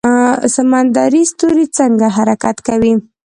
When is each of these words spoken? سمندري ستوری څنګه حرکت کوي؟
سمندري 0.55 1.21
ستوری 1.31 1.65
څنګه 1.77 2.07
حرکت 2.17 2.57
کوي؟ 2.67 2.93